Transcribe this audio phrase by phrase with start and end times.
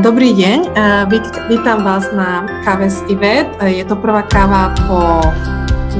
[0.00, 0.72] Dobrý deň,
[1.52, 3.52] vítam vás na káve z Ivet.
[3.60, 5.20] Je to prvá káva po,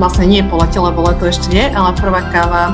[0.00, 2.72] vlastne nie po lete, lebo leto ešte nie, ale prvá káva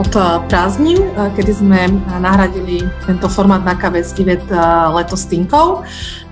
[0.00, 0.08] od
[0.48, 0.96] prázdnin,
[1.36, 4.40] kedy sme nahradili tento formát na káve z Ivet
[4.96, 5.84] leto s Tinkou.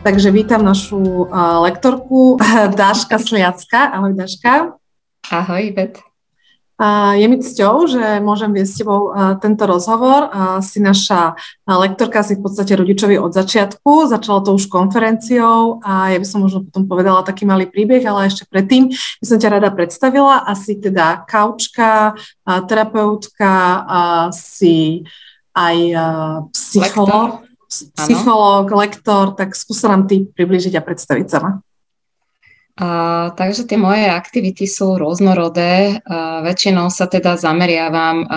[0.09, 1.29] Takže vítam našu
[1.61, 2.41] lektorku
[2.73, 3.93] Dáška Sliacka.
[3.93, 4.73] Ahoj Dáška.
[5.29, 6.01] Ahoj Ivet.
[6.81, 9.13] Je mi cťou, že môžem viesť s tebou
[9.45, 10.33] tento rozhovor.
[10.65, 11.37] Si naša
[11.69, 14.09] lektorka, si v podstate rodičovi od začiatku.
[14.09, 18.33] Začalo to už konferenciou a ja by som možno potom povedala taký malý príbeh, ale
[18.33, 20.49] ešte predtým by som ťa rada predstavila.
[20.49, 22.17] Asi teda kaučka,
[22.49, 23.53] terapeutka,
[24.33, 25.05] si
[25.53, 25.77] aj
[26.57, 31.61] psychológ, psychológ, lektor, tak skúsa nám ty približiť a predstaviť sama.
[32.81, 36.01] A, takže tie moje aktivity sú rôznorodé.
[36.01, 38.29] A, väčšinou sa teda zameriavam a,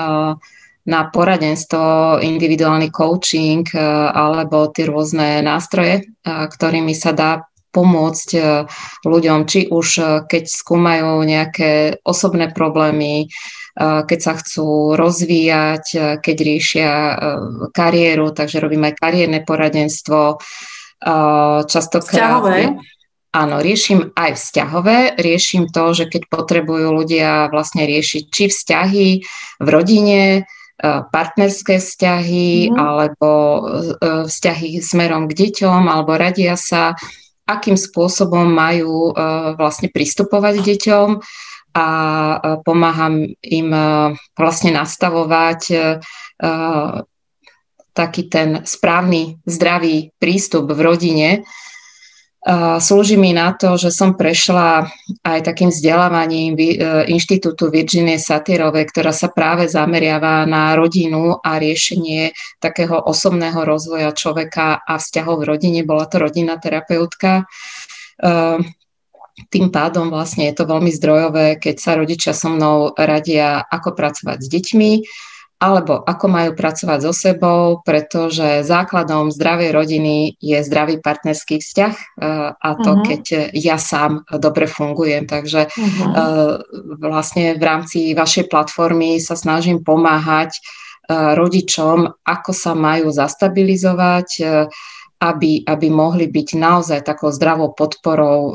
[0.84, 8.68] na poradenstvo, individuálny coaching a, alebo tie rôzne nástroje, a, ktorými sa dá pomôcť a,
[9.08, 9.88] ľuďom, či už
[10.28, 13.31] keď skúmajú nejaké osobné problémy,
[13.80, 17.16] a, keď sa chcú rozvíjať, a, keď riešia a,
[17.72, 20.44] kariéru, takže robím aj kariérne poradenstvo.
[21.64, 22.44] Častokrát...
[22.44, 22.75] Vzťahové?
[23.34, 29.08] Áno, riešim aj vzťahové, riešim to, že keď potrebujú ľudia vlastne riešiť či vzťahy
[29.58, 30.42] v rodine, e,
[30.86, 32.78] partnerské vzťahy mm.
[32.78, 33.62] alebo e,
[34.30, 36.94] vzťahy smerom k deťom alebo radia sa,
[37.50, 39.14] akým spôsobom majú e,
[39.58, 41.08] vlastne pristupovať k deťom
[41.73, 41.88] a
[42.62, 43.70] pomáham im
[44.38, 45.73] vlastne nastavovať
[47.97, 51.30] taký ten správny, zdravý prístup v rodine,
[52.84, 54.92] Slúži mi na to, že som prešla
[55.24, 56.76] aj takým vzdelávaním e,
[57.08, 64.84] Inštitútu Virginie Satyrovej, ktorá sa práve zameriava na rodinu a riešenie takého osobného rozvoja človeka
[64.84, 65.88] a vzťahov v rodine.
[65.88, 67.48] Bola to rodinná terapeutka.
[67.48, 68.59] E,
[69.48, 74.44] tým pádom vlastne je to veľmi zdrojové, keď sa rodičia so mnou radia, ako pracovať
[74.44, 74.92] s deťmi,
[75.63, 82.03] alebo ako majú pracovať so sebou, pretože základom zdravej rodiny je zdravý partnerský vzťah e,
[82.51, 83.06] a to, uh-huh.
[83.07, 83.24] keď
[83.56, 85.23] ja sám dobre fungujem.
[85.23, 86.59] Takže uh-huh.
[87.00, 90.62] vlastne v rámci vašej platformy sa snažím pomáhať e,
[91.16, 94.28] rodičom, ako sa majú zastabilizovať,
[95.23, 98.53] aby, aby mohli byť naozaj takou zdravou podporou uh,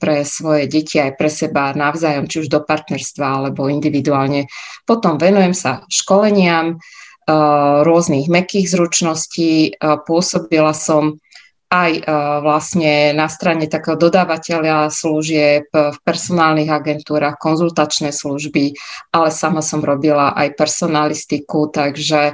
[0.00, 4.48] pre svoje deti aj pre seba navzájom, či už do partnerstva alebo individuálne.
[4.88, 9.76] Potom venujem sa školeniam uh, rôznych mekých zručností.
[9.76, 11.20] Uh, pôsobila som
[11.68, 12.08] aj
[12.40, 18.72] vlastne na strane takého dodávateľa služieb v personálnych agentúrach, konzultačné služby,
[19.12, 22.32] ale sama som robila aj personalistiku, takže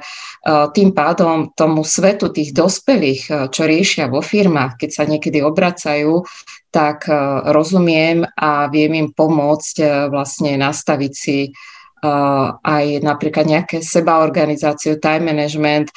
[0.71, 6.23] tým pádom tomu svetu tých dospelých, čo riešia vo firmách, keď sa niekedy obracajú,
[6.71, 7.11] tak
[7.51, 11.51] rozumiem a viem im pomôcť vlastne nastaviť si
[12.63, 15.89] aj napríklad nejaké sebaorganizáciu, time management,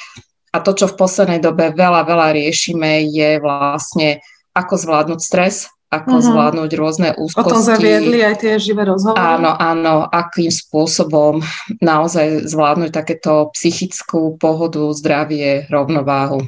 [0.52, 4.24] a to, čo v poslednej dobe veľa, veľa riešime, je vlastne,
[4.56, 6.26] ako zvládnuť stres, ako uh-huh.
[6.28, 7.48] zvládnuť rôzne úzkosti.
[7.48, 9.20] O tom zaviedli aj tie živé rozhovory.
[9.20, 11.40] Áno, áno, akým spôsobom
[11.80, 16.44] naozaj zvládnuť takéto psychickú pohodu, zdravie, rovnováhu.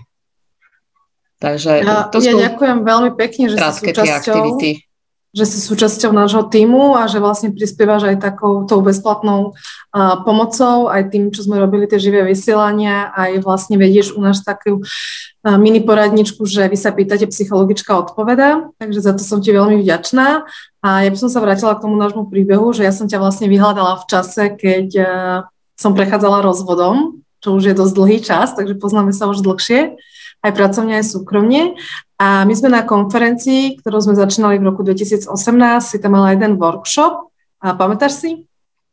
[1.40, 4.89] Takže ja, to ja ďakujem veľmi pekne, že si súčasťou, aktivity
[5.30, 10.90] že si súčasťou nášho týmu a že vlastne prispievaš aj takou tou bezplatnou uh, pomocou,
[10.90, 15.56] aj tým, čo sme robili tie živé vysielania, aj vlastne vedieš u nás takú uh,
[15.56, 20.42] mini poradničku, že vy sa pýtate, psychologička odpoveda, takže za to som ti veľmi vďačná.
[20.82, 23.46] A ja by som sa vrátila k tomu nášmu príbehu, že ja som ťa vlastne
[23.46, 25.06] vyhľadala v čase, keď uh,
[25.78, 29.94] som prechádzala rozvodom, čo už je dosť dlhý čas, takže poznáme sa už dlhšie
[30.40, 31.76] aj pracovne, aj súkromne.
[32.20, 35.32] A my sme na konferencii, ktorú sme začínali v roku 2018,
[35.80, 37.32] si tam mala jeden workshop.
[37.60, 38.30] A pamätáš si?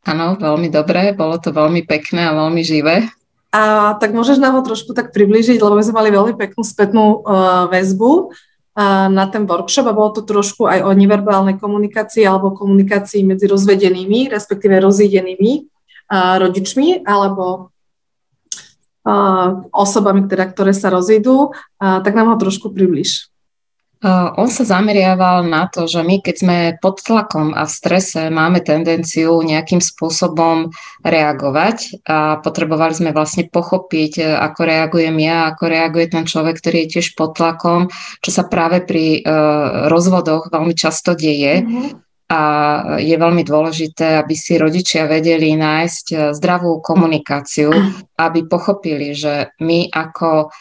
[0.08, 3.08] Áno, veľmi dobre, bolo to veľmi pekné a veľmi živé.
[3.48, 7.24] A tak môžeš nám ho trošku tak približiť, lebo my sme mali veľmi peknú spätnú
[7.24, 12.52] uh, väzbu uh, na ten workshop a bolo to trošku aj o neverbálnej komunikácii alebo
[12.52, 17.72] komunikácii medzi rozvedenými, respektíve rozídenými uh, rodičmi alebo
[19.72, 23.32] osobami, teda, ktoré sa rozídu, tak nám ho trošku približ.
[24.38, 28.62] On sa zameriaval na to, že my, keď sme pod tlakom a v strese, máme
[28.62, 30.70] tendenciu nejakým spôsobom
[31.02, 36.90] reagovať a potrebovali sme vlastne pochopiť, ako reagujem ja, ako reaguje ten človek, ktorý je
[36.94, 37.90] tiež pod tlakom,
[38.22, 41.66] čo sa práve pri uh, rozvodoch veľmi často deje.
[41.66, 42.42] Mm-hmm a
[43.00, 47.72] je veľmi dôležité, aby si rodičia vedeli nájsť eh, zdravú komunikáciu,
[48.26, 50.52] aby pochopili, že my ako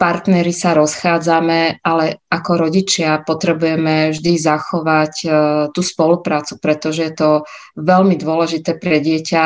[0.00, 5.32] partneri sa rozchádzame, ale ako rodičia potrebujeme vždy zachovať uh,
[5.76, 7.30] tú spoluprácu, pretože je to
[7.76, 9.42] veľmi dôležité pre dieťa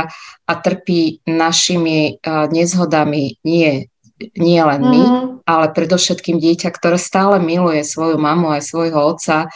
[0.47, 3.91] a trpí našimi uh, nezhodami nie,
[4.39, 5.27] nie len my, mm.
[5.43, 9.51] ale predovšetkým dieťa, ktoré stále miluje svoju mamu aj svojho otca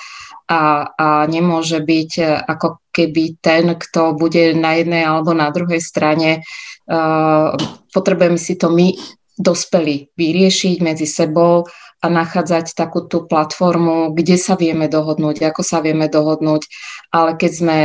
[0.49, 5.79] a, a nemôže byť uh, ako keby ten, kto bude na jednej alebo na druhej
[5.79, 6.43] strane.
[6.89, 7.53] Uh,
[7.93, 8.97] potrebujeme si to my
[9.39, 11.69] dospeli vyriešiť medzi sebou
[11.99, 16.63] a nachádzať takú tú platformu, kde sa vieme dohodnúť, ako sa vieme dohodnúť,
[17.11, 17.77] ale keď sme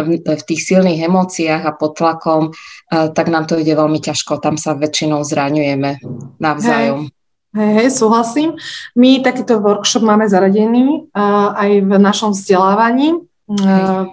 [0.00, 4.40] v tých silných emóciách a pod tlakom, eh, tak nám to ide veľmi ťažko.
[4.40, 6.00] Tam sa väčšinou zraňujeme
[6.40, 7.10] navzájom.
[7.10, 7.19] Hej,
[7.54, 8.54] hej, súhlasím.
[8.94, 13.26] My takýto workshop máme zaradený uh, aj v našom vzdelávaní.
[13.50, 14.06] Uh,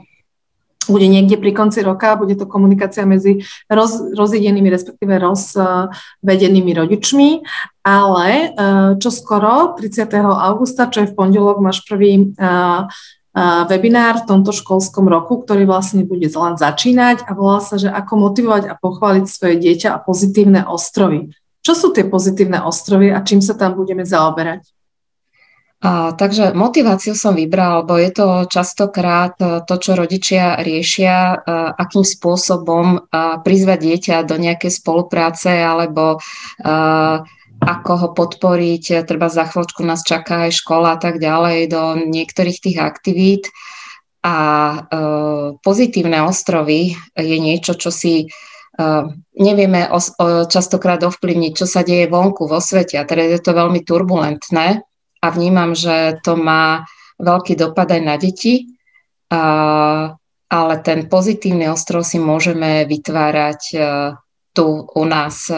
[0.87, 7.29] bude niekde pri konci roka, bude to komunikácia medzi roz, rozjedenými, respektíve rozvedenými rodičmi,
[7.83, 8.47] ale e,
[8.97, 10.07] čo skoro, 30.
[10.23, 12.47] augusta, čo je v pondelok, máš prvý e,
[13.67, 18.31] webinár v tomto školskom roku, ktorý vlastne bude len začínať a volá sa, že ako
[18.31, 21.29] motivovať a pochváliť svoje dieťa a pozitívne ostrovy.
[21.67, 24.71] Čo sú tie pozitívne ostrovy a čím sa tam budeme zaoberať?
[25.83, 31.37] A, takže motiváciu som vybral, lebo je to častokrát e, to, čo rodičia riešia, e,
[31.75, 36.23] akým spôsobom a, prizvať dieťa do nejakej spolupráce alebo
[37.57, 42.61] ako ho podporiť, treba za chvíľočku nás čaká aj škola a tak ďalej do niektorých
[42.61, 43.49] tých aktivít.
[44.21, 44.77] A e,
[45.61, 48.27] pozitívne ostrovy je niečo, čo si e,
[49.33, 50.01] nevieme o, o,
[50.45, 53.01] častokrát ovplyvniť, čo sa deje vonku vo svete.
[53.01, 54.85] A teraz je to veľmi turbulentné
[55.21, 56.85] a vnímam, že to má
[57.17, 58.69] veľký dopad aj na deti,
[59.33, 60.13] a,
[60.47, 63.77] ale ten pozitívny ostrov si môžeme vytvárať e,
[64.55, 65.53] tu u nás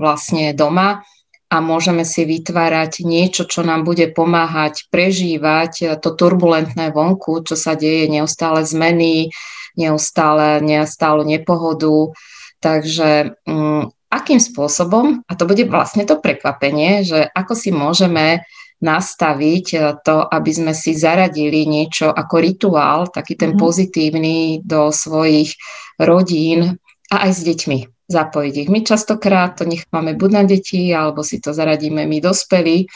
[0.00, 1.04] vlastne doma
[1.48, 7.76] a môžeme si vytvárať niečo, čo nám bude pomáhať prežívať to turbulentné vonku, čo sa
[7.76, 9.32] deje, neustále zmeny,
[9.76, 12.12] neustále, neustále nepohodu.
[12.58, 18.42] Takže um, akým spôsobom, a to bude vlastne to prekvapenie, že ako si môžeme
[18.78, 23.58] nastaviť e, to, aby sme si zaradili niečo ako rituál, taký ten mm.
[23.58, 25.58] pozitívny do svojich
[25.98, 26.78] rodín
[27.10, 27.78] a aj s deťmi
[28.08, 28.68] zapojiť ich.
[28.72, 32.88] My častokrát to necháme buď na deti, alebo si to zaradíme my dospelí,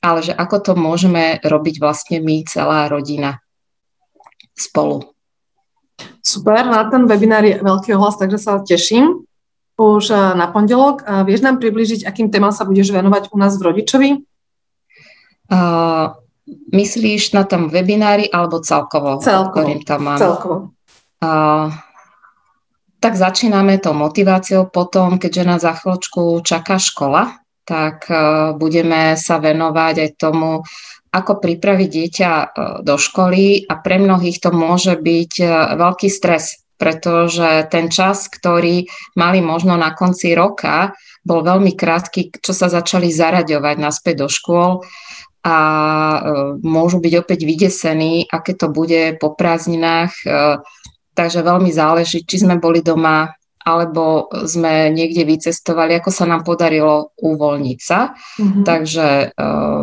[0.00, 3.42] ale že ako to môžeme robiť vlastne my, celá rodina
[4.54, 5.13] spolu.
[6.24, 9.28] Super, na ten webinár je veľký ohlas, takže sa teším
[9.74, 11.02] už e, na pondelok.
[11.02, 14.10] Vieš nám približiť, akým témam sa budeš venovať u nás v Rodičovi?
[15.44, 16.16] Uh,
[16.72, 19.20] myslíš na tom webinári alebo celkovo?
[19.20, 19.68] Celkovo.
[19.84, 20.16] Tam mám?
[20.16, 20.56] Celkovo.
[21.20, 21.68] Uh,
[22.96, 29.36] tak začíname tou motiváciou potom, keďže nás za chvíľočku čaká škola, tak uh, budeme sa
[29.36, 30.64] venovať aj tomu,
[31.14, 32.46] ako pripraviť dieťa uh,
[32.82, 38.90] do školy a pre mnohých to môže byť uh, veľký stres, pretože ten čas, ktorý
[39.14, 40.90] mali možno na konci roka,
[41.24, 44.84] bol veľmi krátky, čo sa začali zaraďovať naspäť do škôl
[45.44, 46.18] a e,
[46.60, 50.12] môžu byť opäť vydesení, aké to bude po prázdninách.
[50.24, 50.24] E,
[51.16, 53.32] takže veľmi záleží, či sme boli doma,
[53.64, 58.12] alebo sme niekde vycestovali, ako sa nám podarilo uvoľniť sa.
[58.12, 58.64] Mm-hmm.
[58.64, 59.26] Takže e,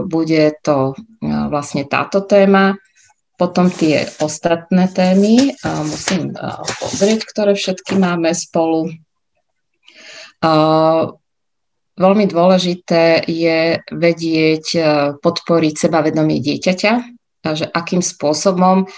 [0.06, 2.78] bude to vlastne táto téma.
[3.42, 6.38] Potom tie ostatné témy, musím
[6.78, 8.94] pozrieť, ktoré všetky máme spolu.
[12.02, 14.82] Veľmi dôležité je vedieť e,
[15.22, 16.94] podporiť sebavedomie dieťaťa,
[17.54, 18.90] že akým spôsobom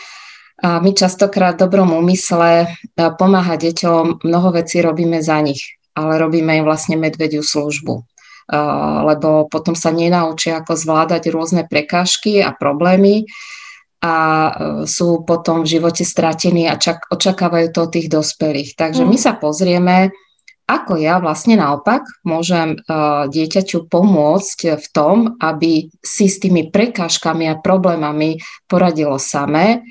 [0.63, 2.67] my častokrát v dobrom úmysle e,
[3.19, 7.99] pomáha deťom, mnoho vecí robíme za nich, ale robíme im vlastne medvediu službu.
[7.99, 8.03] E,
[9.03, 13.27] lebo potom sa nenaučia, ako zvládať rôzne prekážky a problémy
[14.03, 14.15] a
[14.83, 18.75] sú potom v živote stratení a čak, očakávajú to od tých dospelých.
[18.75, 19.23] Takže my mm.
[19.23, 20.11] sa pozrieme,
[20.67, 22.79] ako ja vlastne naopak môžem
[23.31, 29.87] dieťaťu pomôcť v tom, aby si s tými prekážkami a problémami poradilo samé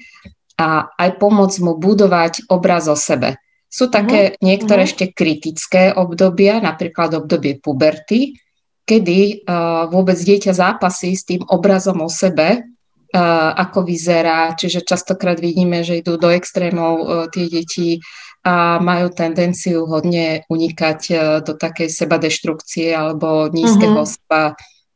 [0.63, 3.35] a aj pomôcť mu budovať obraz o sebe.
[3.67, 4.39] Sú také uh-huh.
[4.39, 4.95] niektoré uh-huh.
[4.95, 8.39] ešte kritické obdobia, napríklad obdobie puberty,
[8.87, 15.41] kedy uh, vôbec dieťa zápasí s tým obrazom o sebe, uh, ako vyzerá, čiže častokrát
[15.43, 17.99] vidíme, že idú do extrémov uh, tie deti
[18.43, 21.15] a majú tendenciu hodne unikať e,
[21.47, 24.11] do takej sebadeštrukcie alebo nízkeho uh-huh.
[24.19, 24.43] seba.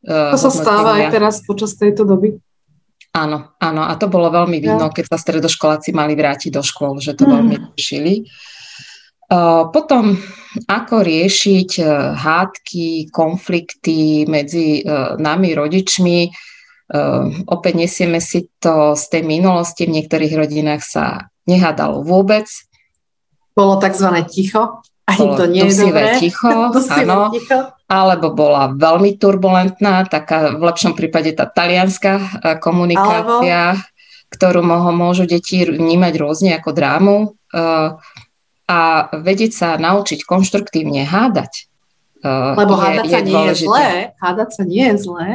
[0.03, 2.43] Uh, to sa stáva aj teraz počas tejto doby.
[3.17, 3.81] Áno, áno.
[3.81, 4.93] A to bolo veľmi vidno, ja.
[4.93, 7.41] keď sa stredoškoláci mali vrátiť do škôl, že to uh-huh.
[7.41, 8.29] veľmi riešili.
[9.73, 10.15] Potom,
[10.69, 11.83] ako riešiť
[12.15, 14.85] hádky, konflikty medzi
[15.19, 16.19] nami rodičmi.
[17.51, 19.83] Opäť nesieme si to z tej minulosti.
[19.83, 22.47] V niektorých rodinách sa nehádalo vôbec.
[23.51, 24.07] Bolo tzv.
[24.31, 24.79] ticho.
[25.07, 26.19] Ani to nie je dobré.
[26.19, 26.51] ticho,
[26.99, 27.31] áno.
[27.31, 32.27] Ticho alebo bola veľmi turbulentná, taká v lepšom prípade tá talianská e,
[32.59, 34.27] komunikácia, alebo...
[34.27, 34.59] ktorú
[34.91, 37.27] môžu deti vnímať rôzne ako drámu e,
[38.67, 38.79] a
[39.15, 41.71] vedieť sa naučiť konštruktívne hádať.
[42.19, 43.87] E, Lebo je, hádať sa je nie je zlé.
[44.19, 45.27] Hádať sa nie je zlé.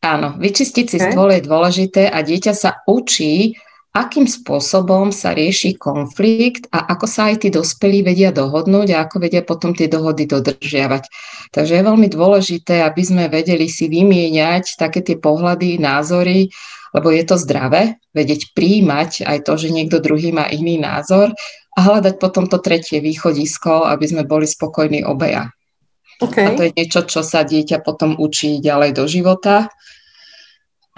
[0.00, 1.12] Áno, vyčistiť si okay.
[1.12, 7.34] stôl je dôležité a dieťa sa učí akým spôsobom sa rieši konflikt a ako sa
[7.34, 11.10] aj tí dospelí vedia dohodnúť a ako vedia potom tie dohody dodržiavať.
[11.50, 16.46] Takže je veľmi dôležité, aby sme vedeli si vymieňať také tie pohľady, názory,
[16.94, 21.34] lebo je to zdravé, vedieť príjmať aj to, že niekto druhý má iný názor
[21.74, 25.50] a hľadať potom to tretie východisko, aby sme boli spokojní obeja.
[26.20, 26.46] Okay.
[26.46, 29.72] A to je niečo, čo sa dieťa potom učí ďalej do života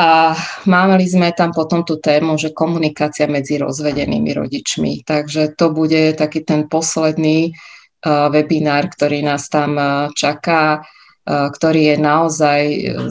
[0.00, 0.32] a
[0.64, 5.04] mali sme tam potom tú tému, že komunikácia medzi rozvedenými rodičmi.
[5.04, 11.92] Takže to bude taký ten posledný uh, webinár, ktorý nás tam uh, čaká, uh, ktorý
[11.92, 12.60] je naozaj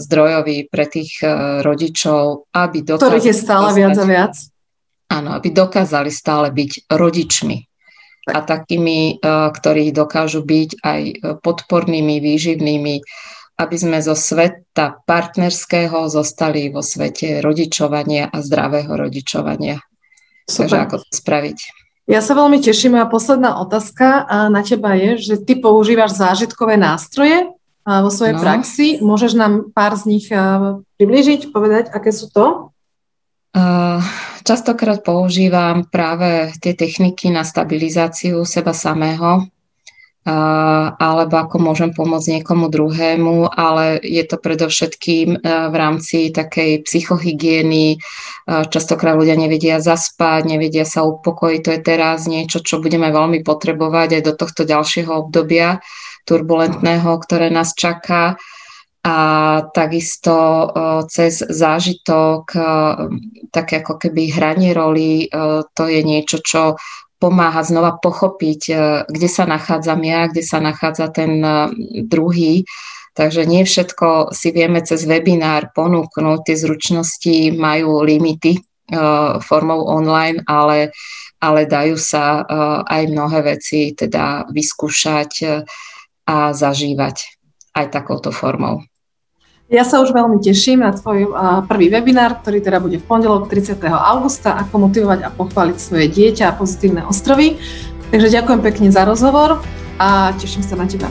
[0.01, 1.21] zdrojový pre tých
[1.61, 3.07] rodičov, aby dokázali...
[3.07, 4.33] Ktorých je stále viac a viac.
[5.11, 7.57] Áno, aby dokázali stále byť rodičmi.
[8.31, 11.01] A takými, ktorí dokážu byť aj
[11.41, 13.01] podpornými, výživnými,
[13.61, 19.77] aby sme zo sveta partnerského zostali vo svete rodičovania a zdravého rodičovania.
[20.49, 20.65] Super.
[20.65, 21.57] Takže ako to spraviť?
[22.09, 22.97] Ja sa veľmi teším.
[22.97, 27.45] Moja posledná otázka na teba je, že ty používaš zážitkové nástroje
[27.85, 28.41] vo svojej no.
[28.41, 28.87] praxi.
[28.99, 30.25] Môžeš nám pár z nich
[30.97, 32.73] približiť, povedať, aké sú to?
[34.41, 39.45] Častokrát používam práve tie techniky na stabilizáciu seba samého,
[40.21, 47.97] alebo ako môžem pomôcť niekomu druhému, ale je to predovšetkým e, v rámci takej psychohygieny.
[47.97, 47.99] E,
[48.69, 51.59] častokrát ľudia nevedia zaspať, nevedia sa upokojiť.
[51.65, 55.81] To je teraz niečo, čo budeme veľmi potrebovať aj do tohto ďalšieho obdobia
[56.29, 58.37] turbulentného, ktoré nás čaká.
[59.01, 59.17] A
[59.73, 60.65] takisto e,
[61.09, 62.45] cez zážitok,
[63.49, 65.25] také ako keby hranie roli,
[65.73, 66.77] to je niečo, čo
[67.21, 68.75] pomáha znova pochopiť, e,
[69.05, 71.53] kde sa nachádzam ja, kde sa nachádza ten e,
[72.09, 72.65] druhý.
[73.13, 78.61] Takže nie všetko si vieme cez webinár ponúknuť, tie zručnosti majú limity e,
[79.45, 80.89] formou online, ale,
[81.37, 82.41] ale dajú sa
[82.87, 85.31] aj mnohé veci teda vyskúšať
[86.25, 87.17] a zažívať
[87.75, 88.81] aj takouto formou.
[89.71, 91.31] Ja sa už veľmi teším na tvoj
[91.63, 93.79] prvý webinár, ktorý teda bude v pondelok 30.
[93.87, 97.55] augusta, ako motivovať a pochváliť svoje dieťa a pozitívne ostrovy.
[98.11, 99.63] Takže ďakujem pekne za rozhovor
[99.95, 101.07] a teším sa na teba.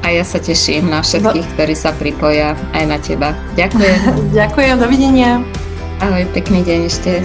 [0.00, 3.36] A ja sa teším na všetkých, ktorí sa pripoja aj na teba.
[3.52, 4.00] Ďakujem.
[4.40, 5.44] ďakujem, dovidenia.
[6.00, 7.20] Ahoj, pekný deň ešte.